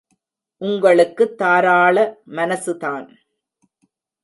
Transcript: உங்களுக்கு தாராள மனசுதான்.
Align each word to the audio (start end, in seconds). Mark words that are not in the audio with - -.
உங்களுக்கு 0.61 1.35
தாராள 1.35 1.97
மனசுதான். 2.27 3.07